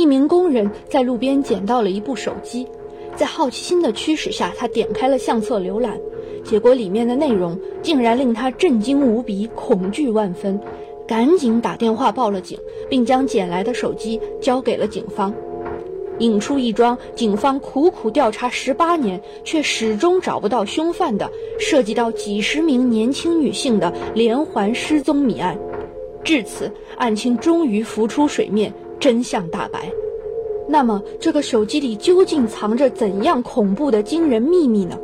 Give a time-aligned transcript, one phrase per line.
[0.00, 2.66] 一名工人在路边捡到了一部手机，
[3.14, 6.00] 在好奇心的驱使下，他点开了相册浏览，
[6.42, 10.58] 结果里面的内容竟然令他震惊无比、恐惧万分，
[11.06, 12.58] 赶紧打电话报了警，
[12.88, 15.34] 并将捡来的手机交给了警方。
[16.18, 25.58] 引出一桩警方苦苦调查十八年却始终找不到凶犯的，涉及到几十名年轻女性的连环失踪谜案。
[26.24, 29.90] 至此，案情终于浮出水面，真相大白。
[30.68, 34.96] 那么，这个手机里究竟藏着怎样恐怖的惊人秘密呢？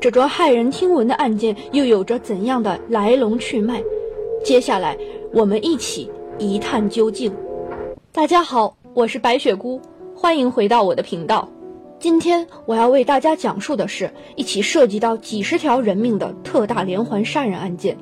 [0.00, 3.82] 这桩骇人听闻的案件又有着怎样的来龙去脉？
[4.44, 4.98] 接下来，
[5.32, 7.32] 我们一起一探究竟。
[8.12, 9.80] 大家好，我是白雪姑。
[10.14, 11.48] 欢迎回到我的频道。
[11.98, 17.96] 今天我要为大家讲述的是一起涉及到几十条人命的特大连环杀人案件，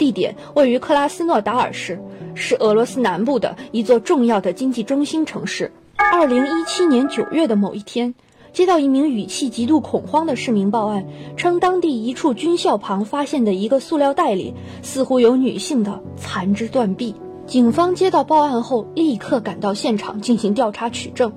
[0.00, 2.00] 地点位于克拉斯诺达尔市，
[2.34, 5.70] 是俄罗斯南部的一座重要的经济中心城市。
[5.98, 8.14] 二零一七年九月的某一天，
[8.50, 17.14] 接到一名语气极度恐慌的市民报案，称当地一处军校旁发现的一个塑料袋里似乎有女性的残肢断臂。
[17.46, 21.30] 警方接到报案后，立刻赶到现场进行调查取证，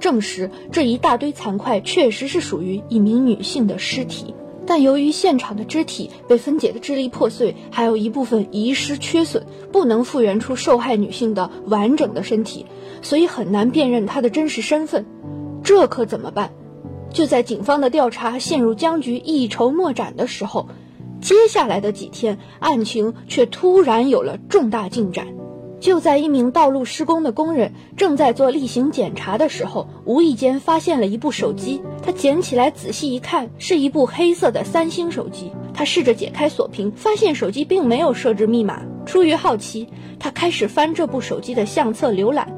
[0.00, 4.34] 证实这一大堆残块确实是属于一名女性的尸体。
[4.68, 12.66] 但由于现场的肢体被分解的支离破碎，还有一部分遗失缺损，不能复原出受害女性的完整的身体，
[13.00, 15.06] 所以很难辨认她的真实身份。
[15.64, 16.52] 这可怎么办？
[17.10, 20.68] 就在警方的调查陷入僵局、一筹莫展的时候，
[21.22, 25.28] 接下来的几天，案情却突然有了重大进展。
[25.80, 31.80] 就在一名道路施工的工人正在做例行检查的时候，无意间发现了一部手机。
[32.02, 35.52] 他捡起来仔细一看，是一部黑色的三星手机。
[35.72, 38.82] 他试着解开锁屏，发现手机并没有设置密码。
[39.06, 42.52] 出于好奇，他开始翻这部手机的相册浏览，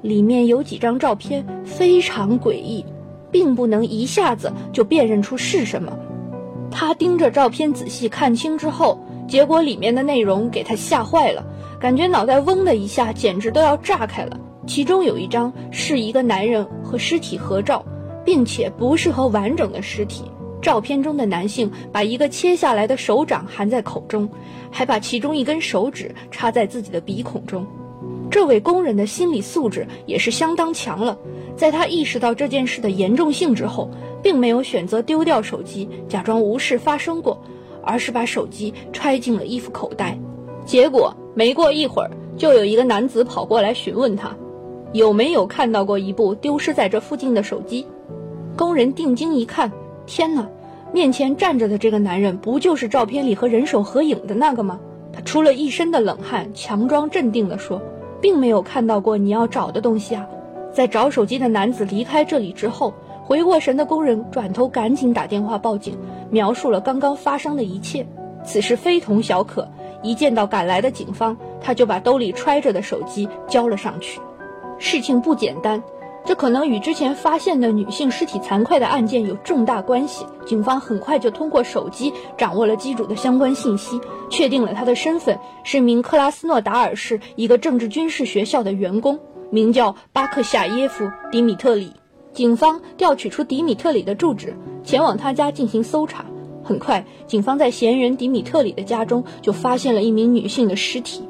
[0.00, 2.86] 里面有几张照片非常诡异，
[3.30, 5.98] 并不能一下子就辨认出是什么。
[6.70, 8.98] 他盯着照片仔细看清之后，
[9.28, 11.44] 结果里面的内容给他吓坏了。
[11.82, 14.38] 感觉脑袋嗡的一下，简直都要炸开了。
[14.68, 17.84] 其中有一张是一个男人和尸体合照，
[18.24, 20.22] 并且不是和完整的尸体。
[20.60, 24.30] 照片中的男性把一个切下来的手掌含在口中，
[24.70, 27.66] 还把其中一根手指插在自己的鼻孔中。
[28.30, 31.18] 这位工人的心理素质也是相当强了，
[31.56, 33.90] 在他意识到这件事的严重性之后，
[34.22, 37.42] 并没有选择丢掉手机，假装无事发生过，
[37.82, 40.16] 而是把手机揣进了衣服口袋。
[40.64, 44.36] 结果没过一会儿，就有一个男子跑过来询问他，
[44.92, 47.86] 有没有看到过一部丢失在这附近的手机。
[48.56, 49.72] 工人定睛一看，
[50.04, 50.46] 天哪，
[50.92, 54.78] 面前站着的这个男人不就是照片里和人手合影的那个吗？
[55.10, 57.80] 他出了一身的冷汗，强装镇定地说，
[58.20, 60.26] 并没有看到过你要找的东西啊。
[60.70, 62.92] 在找手机的男子离开这里之后，
[63.24, 65.96] 回过神的工人转头赶紧打电话报警，
[66.30, 68.06] 描述了刚刚发生的一切。
[68.44, 69.68] 此事非同小可。
[70.02, 74.20] 一见到赶来的警方，他就把兜里揣着的手机交了上去。
[74.78, 75.82] 事情不简单，
[76.24, 80.26] 这可能与之前发现的女性尸体残块的案件有重大关系。
[80.44, 89.20] 警方很快就通过手机掌握了机主的相关信息，确定了他的身份是名克拉斯诺达尔市一个政治军事学校的员工，
[89.50, 91.92] 名叫巴克夏耶夫·迪米特里。
[92.32, 96.24] 警方调取出迪米特里的住址，前往他家进行搜查。
[96.62, 101.22] 很快，警方在嫌疑人迪米特里的家中就发现了一名女性的尸体。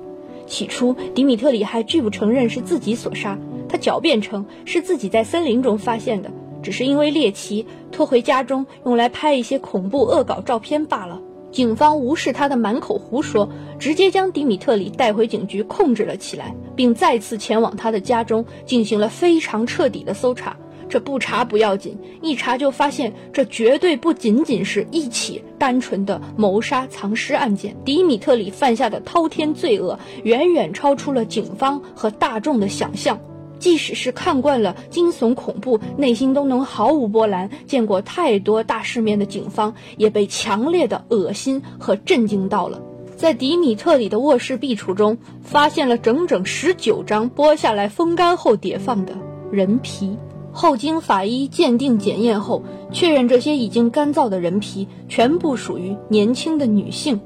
[0.46, 3.38] 起初，迪米特里还拒不承认是自己所杀，
[3.68, 6.30] 他狡辩称是自己在森林中发现的，
[6.62, 11.18] 只是因为猎奇拖回家中用来拍一些恐怖恶搞照片罢了。
[11.50, 20.56] 警方无视他的满口胡说，直接将迪米特里带回警局控制了起来，并再次前往他的家中进行了非常彻底的搜查。
[20.92, 27.74] 这不查不要紧，一查就发现，这绝对不仅仅是一起单纯的谋杀藏尸案件。
[27.82, 33.18] 迪米特里犯下的滔天罪恶，远远超出了警方和大众的想象。
[33.58, 42.82] 即使是看惯了惊悚恐怖，内心都能毫无波澜，见过太多大世面的警方，也被强烈的恶心和震惊到了。
[43.16, 49.16] 在迪米特里的卧室壁橱中，发现了整整十九张剥下来风干后叠放的
[49.50, 50.18] 人皮。
[50.52, 52.62] 后经法医鉴定检验后，
[52.92, 57.20] 确认这些已经干燥的人皮全部属于年轻的女性。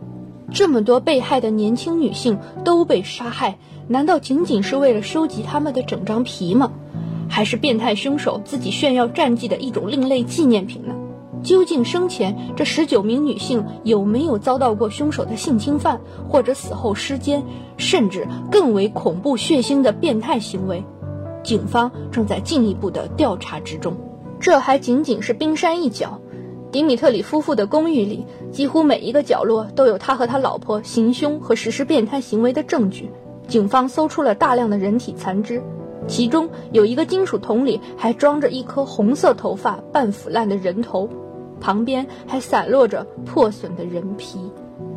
[0.53, 3.59] 这么多被害的年轻女性都被杀害，
[3.89, 6.73] 难道仅仅是为了收集她们的整张皮吗？
[7.29, 10.95] 还是变态凶手自己炫耀战绩的一种另类纪念品呢？
[11.43, 17.43] 究竟生前这十九名女性有没有遭到过凶手的性侵犯，或者死后尸奸，
[17.77, 20.85] 甚至更为恐怖血腥的变态行为？
[21.47, 23.97] 警方正在进一步的调查之中。
[24.41, 26.21] 这还仅仅是冰山一角。
[26.73, 33.11] 迪米特里夫妇的公寓里，几乎每一个角落都有他和他老婆行凶和实施变态行为的证据。
[33.47, 35.63] 警方搜出了大量的人体残肢，
[36.09, 41.09] 其中有一个金属桶里还装着一颗红色头发、半腐烂的人头，
[41.61, 44.41] 旁边还散落着破损的人皮。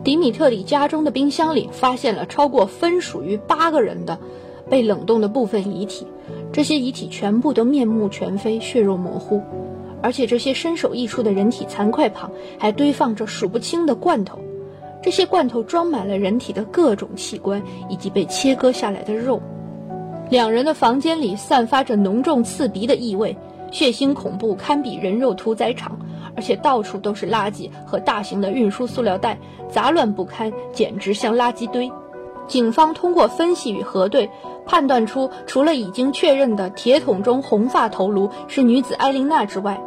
[0.03, 4.17] 迪米特里家中的冰箱里发现了超过分属于八个人的
[4.69, 6.07] 被冷冻的部分遗体，
[6.51, 9.41] 这些遗体全部都面目全非、血肉模糊。
[10.01, 14.39] 而且这些身首异处的人体残块旁还堆放着数不清的罐头，
[15.03, 19.41] 这些罐头装满了人体的各种器官以及被切割下来的肉。
[20.29, 23.35] 两人的房间里散发着浓重刺鼻的异味，
[23.71, 25.99] 血腥恐怖堪比人肉屠宰场，
[26.35, 29.37] 而且到处都是垃圾和大型的运输塑料袋，
[29.69, 31.91] 杂乱不堪，简直像垃圾堆。
[32.49, 34.29] 警方通过分析与核对。
[34.65, 39.81] 判断出，除了已经确认的铁桶中红发头颅是女子艾琳娜之外，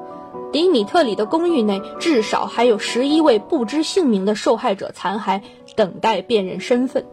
[0.51, 5.41] 迪米特里的公寓内至少还有十一位不知姓名的受害者残骸
[5.77, 7.05] 等待辨认身份。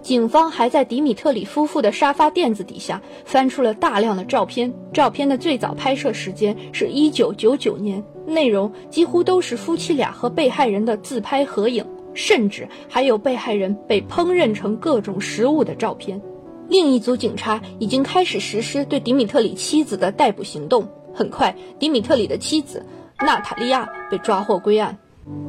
[0.00, 16.20] 警方还在迪米特里夫妇的沙发垫子底下翻出了大量的照片，照片的最早拍摄时间是一九九九年，内容几乎都是夫妻俩和被害人的自拍合影，甚至还有被害人被烹饪成各种食物的照片。
[16.68, 20.88] 另一组警察已经开始实施对迪米特里妻子的逮捕行动。
[21.14, 22.86] 很快，迪米特里的妻子
[23.18, 24.98] 娜塔莉亚被抓获归案。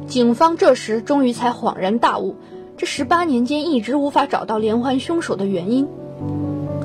[0.06, 2.36] 警方这时终于才恍然大悟，
[2.76, 5.88] 这十八年间一直无法找到连环凶手的原因。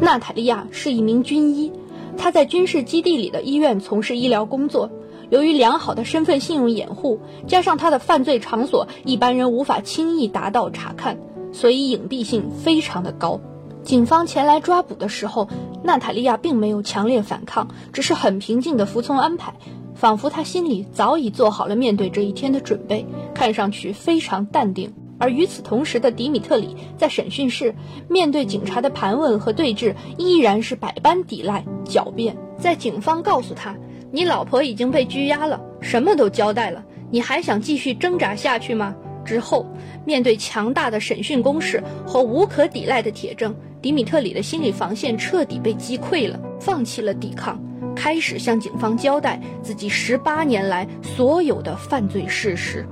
[0.02, 1.74] 娜塔莉亚是一名军医，
[2.18, 4.90] 她在军事基地里的医院从事医疗工作。
[5.30, 11.18] 由于良好的身份信用掩护，加上他的犯罪场所一般人无法轻易达到查看，
[11.52, 13.40] 所以隐蔽性非常的高。
[13.84, 15.48] 警方前来抓捕的时候，
[15.84, 19.54] 娜塔莉亚并没有强烈反抗，只是很平静地服从安排，
[19.96, 24.94] 仿佛她心里早已做好了面对这一天的准备，看上去非常淡定。
[25.18, 27.76] 而与此同时的迪米特里在审讯室
[28.08, 32.38] 面对警察的盘问和对峙，依然是百般抵赖、狡辩。
[32.58, 33.76] 在警方告诉他
[34.12, 38.96] ：“你老婆已经被拘押了，什么都交代了，你还想继续挣扎下去吗？”
[39.26, 39.66] 之后，
[40.06, 43.56] 面对强大的审讯攻势和无可抵赖的铁证。
[43.82, 47.62] 迪米特里的心理防线彻底被击溃了，放弃了抵抗，
[47.96, 52.86] 开始向警方交代自己十八年来所有的犯罪事实。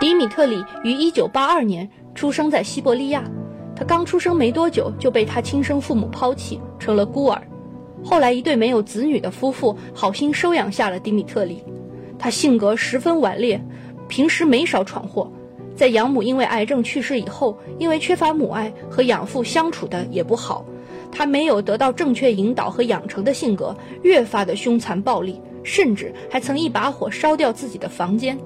[0.00, 3.22] 迪米特里于一九八二年出生在西伯利亚，
[3.76, 7.42] 他刚出生没多久就被他亲生父母抛弃，成了孤儿。
[8.02, 11.62] 后来，一对没有子女的夫妇好心收养下了迪米特里。
[12.18, 13.60] 他性格十分顽劣，
[14.08, 15.30] 平时没少闯祸。
[15.76, 20.64] 在养母因为癌症去世以后，因为缺乏母爱和养父相处的也不好，
[21.10, 28.36] 他没有得到正确引导和养成的性格越发的凶残暴力，甚至还曾一把火烧掉自己的房间。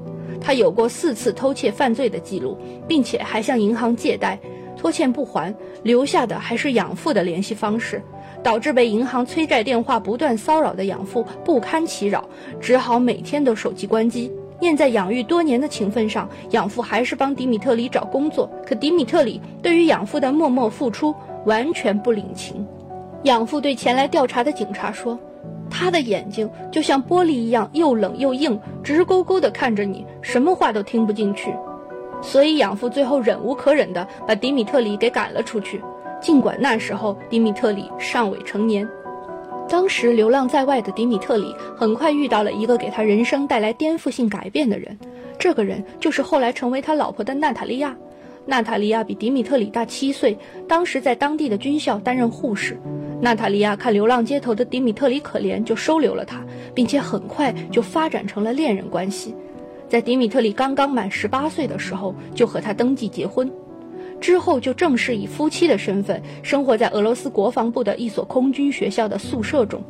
[0.41, 2.57] 他有过四次偷窃犯罪的记录，
[2.87, 4.39] 并且还向银行借贷，
[4.85, 8.03] 拖欠不还，留下的还是养父的联系方式，
[8.43, 12.23] 导致被银行催债电话不断骚扰的养父不堪其扰，
[12.61, 14.31] 只好每天都手机关机。
[14.61, 18.47] 念在养育多年的情分上，养父还是帮迪米特里找工作。
[18.67, 21.15] 可迪米特里对于养父的默默付出
[21.47, 22.67] 完全不领情。
[23.23, 25.19] 养父对前来调查的警察说
[25.71, 31.55] ：“他的眼睛就像玻璃一样，又冷又硬，直勾勾地看着你，什么话都听不进去。”
[32.25, 35.81] 所以养父最后忍无可忍地把迪米特里给赶了出去。
[36.21, 38.89] 尽管那时候迪米特里尚未成年。
[39.69, 44.99] 当时流浪在外的迪米特里很快遇到了一个给他人生带来颠覆性改变的人，
[45.39, 47.95] 这个人就是后来成为他老婆的娜塔莉亚。
[48.47, 50.37] 娜塔莉亚比迪米特里大七岁，
[50.69, 52.79] 当时在当地的军校担任护士。
[53.21, 56.43] 娜塔莉亚看流浪街头的迪米特里可怜，就收留了他，
[56.75, 59.35] 并且很快就发展成了恋人关系。
[59.89, 63.51] 在迪米特里刚刚满十八岁的时候，就和他登记结婚。
[64.21, 69.83] 之后就正式以夫妻的身份生活在俄罗斯国防部的一所空军学校的宿舍中。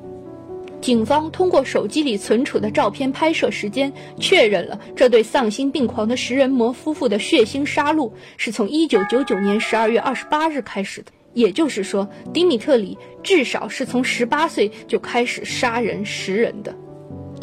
[0.81, 11.13] 警方通过手机里存储的照片拍摄时间，确认了这对丧心病狂的食人魔夫妇的血腥杀戮是从1999年12月28日开始的。
[11.33, 16.75] 也就是说，迪米特里至少是从18岁就开始杀人食人的。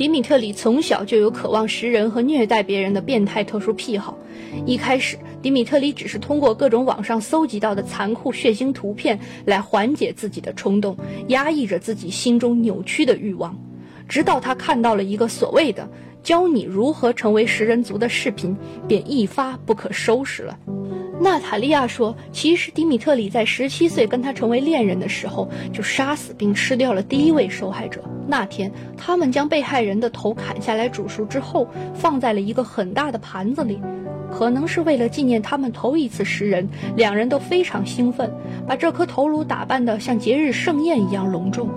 [0.01, 4.17] 迪米特里从小就有渴望食人和虐待别人的变态特殊癖好。
[4.65, 13.55] 一开始，迪米特里只是通过各种网上搜集到的残酷血腥图片来缓解自己的冲动，压抑着自己心中扭曲的欲望。
[14.09, 15.87] 直到他看到了一个所谓的
[16.23, 20.57] “教你如何成为食人族”的视频，便一发不可收拾了。
[21.21, 28.01] 娜塔莉亚说：“其实迪米特里在十七岁跟他成为恋人的时候，就杀死并吃掉了第一位受害者。
[28.27, 33.79] 那天，他们将被害人的头砍下来煮熟之后，放在了一个很大的盘子里，
[34.31, 36.67] 可能是为了纪念他们头一次食人。
[36.95, 38.33] 两人都非常兴奋，
[38.67, 41.69] 把这颗头颅打扮得像节日盛宴一样隆重，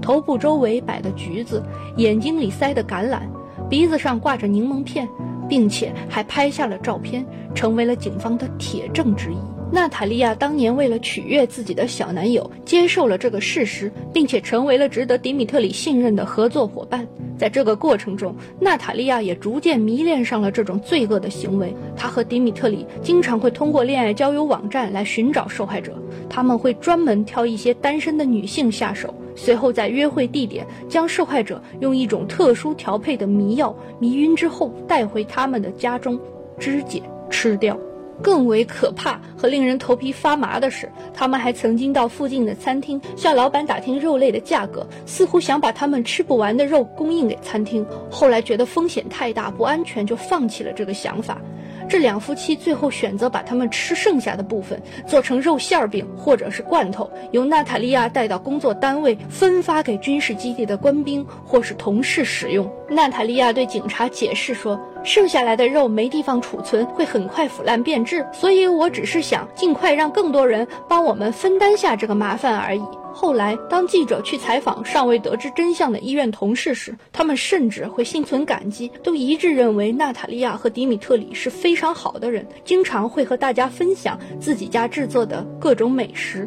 [0.00, 1.62] 头部周围摆的橘子，
[1.98, 3.20] 眼睛里塞的橄榄，
[3.68, 5.06] 鼻子上挂着柠檬片。”
[5.48, 7.24] 并且还拍下了照片，
[7.54, 9.36] 成为了警方的铁证之一。
[9.72, 17.06] 娜塔莉亚当年为了取悦自己的小男友，接受了这个事实，并且成为了值得迪米特里信任的合作伙伴。
[17.36, 21.74] 在这个过程中，娜塔莉亚也逐渐迷恋上了这种罪恶的行为。
[21.96, 26.00] 她和迪米特里经常会通过恋爱交友网站来寻找受害者，
[26.30, 29.12] 他们会专门挑一些单身的女性下手。
[29.36, 36.18] 随后，在约会地点将受害者用一种特殊调配的迷药迷晕之后，带回他们的家中
[36.58, 37.00] 肢解
[37.30, 37.78] 吃掉。
[38.22, 47.84] 更为可怕和令人头皮发麻的是，他们还曾经到附近的餐厅向老板打听肉类的价格，似乎想把他们吃不完的肉供应给餐厅。
[48.10, 51.42] 后来觉得风险太大，不安全，就放弃了这个想法。
[51.88, 62.68] 这两夫妻最后选择把他们吃剩下的部分做成肉馅饼或者是罐头，由娜塔莉亚带到工作单位分发给军事基地的官兵或是同事使用。
[62.88, 72.82] 娜塔莉亚对警察解释说：“剩下来的肉没地方储存，会很快腐烂变质，所以我只是想尽快让更多人帮我们分担下这个麻烦而已。”
[73.18, 86.46] 后来，当记者去采访尚未得知真相的医院同事时，他们甚至会心存感激，都一致认为娜塔莉亚和迪米特里是非常好的人，经常会和大家分享自己家制作的各种美食。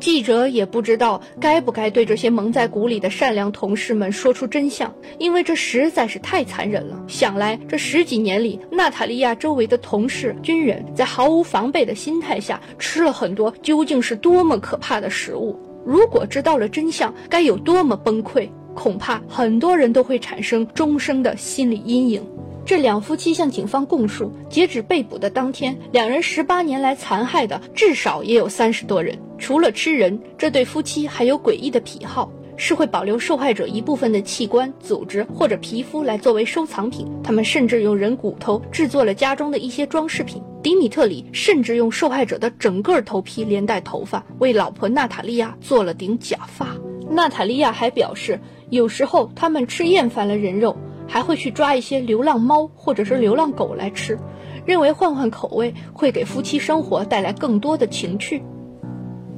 [0.00, 6.98] 记者也不知道该不该对这些蒙在鼓里的善良同事们说出真相，因为这实在是太残忍了。
[7.06, 15.54] 想来这十几年里，娜塔莉亚周围的同事、军人在毫无防备的心态下吃了很多究竟是多么可怕的食物。
[15.84, 18.48] 如果知道了真相，该有多么崩溃！
[18.74, 22.24] 恐怕很多人都会产生终生的心理阴影。
[22.64, 29.18] 这两夫妻向警方供述，截止被捕的当天，两人十八年来残害的至少也有三十多人。
[29.38, 32.30] 除了吃人，这对夫妻还有诡异的癖好。
[32.60, 37.06] 是会保留受害者一部分的器官、组织或者皮肤来作为收藏品。
[37.22, 40.42] 他们甚至用人骨头制作了家中的一些装饰品。
[40.68, 46.76] 迪米特里甚至用受害者的整个头皮连带头发为老婆娜塔莉亚做了顶假发。
[47.08, 54.18] 娜塔莉亚还表示，有时候他们吃厌烦了人肉，还会去抓一些流浪猫或者是流浪狗来吃，
[54.66, 58.42] 认为换换口味会给夫妻生活带来更多的情趣。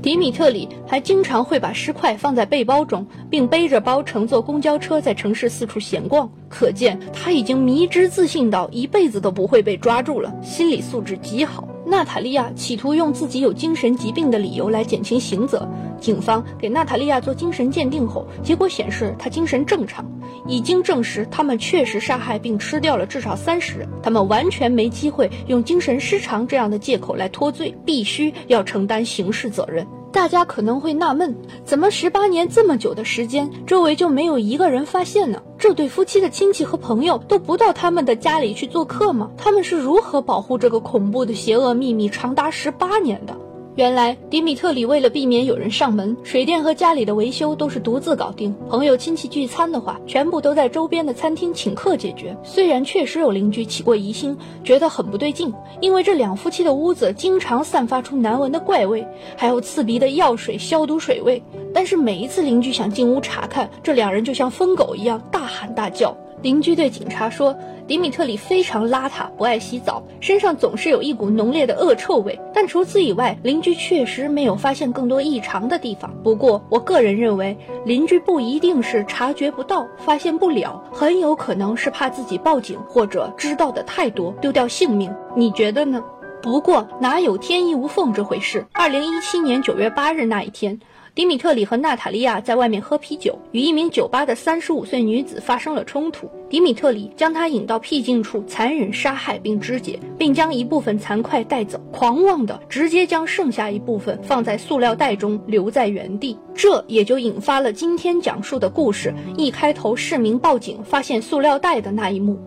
[0.02, 6.30] 迪米特里还经常会把尸块放在背包中，并背着包乘坐公交车在城市四处闲逛。
[6.48, 11.68] 可见他已经迷之自信到一辈子都不会被抓住了，心理素质极好。
[11.90, 15.68] 娜塔莉亚企图用自己有精神疾病的理由来减轻刑责。
[15.98, 20.08] 警方给娜塔莉亚做精神鉴定后，结果显示她精神正常。
[20.46, 23.88] 已经证实，他们确实杀害并吃掉了至少三十人。
[24.04, 29.84] 他们完全没机会用精神失常这样的借口来脱罪，必须要承担刑事责任。
[30.12, 35.40] 大家可能会纳闷，怎么十八年这么久的时间，周围就没有一个人发现呢？
[35.58, 39.30] 这对夫妻的亲戚和朋友都不到他们的家里去做客吗？
[39.36, 43.36] 他们是如何保护这个恐怖的邪恶秘密长达十八年的？
[43.76, 48.54] 原来迪米特里为了避免有人上门，水电和家里的维修都是独自搞定。
[48.68, 52.36] 朋友亲戚聚餐的话，全部都在周边的餐厅请客解决。
[52.42, 61.40] 虽然确实有邻居起过疑心，觉得很不对劲，因为这两夫妻的屋子经常散发出难闻的怪味，还有刺鼻的药水消毒水味。
[61.72, 66.14] 但是每一次邻居想进屋查看，这两人就像疯狗一样大喊大叫。
[66.42, 67.54] 邻居对警察说
[67.86, 72.38] ：“迪米特里非常邋遢，不爱洗澡，身上总是有一股浓烈的恶臭味。
[72.54, 76.10] 但除此以外，邻居确实没有发现更多异常的地方。
[76.22, 85.14] 不过，我个人认为，邻居不一定是察觉不到、发现不了，很有可能是怕自己报警或者知道的太多，丢掉性命。
[85.36, 86.02] 你觉得呢？
[86.42, 88.64] 不过，哪有天衣无缝这回事？
[88.72, 90.80] 二零一七年九月八日那一天。”
[91.12, 96.30] 迪米特里和娜塔莉亚在外面喝啤酒，与一名酒吧的三十五岁女子发生了冲突。
[96.48, 106.38] 迪米特里将她引到僻静处，残忍杀害并肢解，并将一部分残块带走，狂妄的直接将剩下一部分放在塑料袋中留在原地。
[106.54, 109.12] 这也就引发了今天讲述的故事。
[109.36, 112.38] 一开头，市民报警发现塑料袋的那一幕。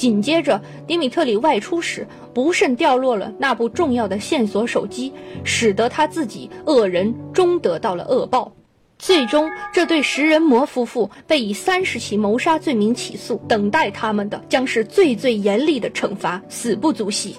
[0.00, 5.12] 紧接着，迪米特里外出时不慎掉落了那部重要的线索手机，
[5.44, 8.52] 使得他自己恶人终得到了恶报。
[8.98, 17.36] 最终，这对食人魔夫妇被以三十起谋杀罪名起诉，等待他们的将是最最严厉的惩罚，死不足惜。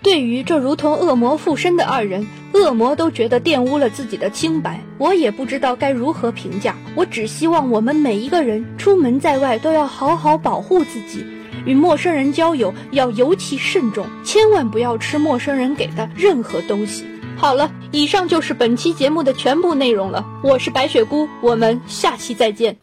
[0.00, 4.80] 对于这如同恶魔附身的二人，恶魔都觉得玷污了自己的清白。
[4.98, 6.76] 我也不知道该如何评价。
[6.94, 11.26] 我只希望我们每一个人出门在外都要好好保护自己，
[11.66, 17.04] 与陌生人交友要尤其慎重，千万不要吃陌生人给的任何东西。
[17.36, 20.24] 好了，以上就是本期节目的全部内容了。
[20.42, 22.78] 我是白雪姑，我们下期再见。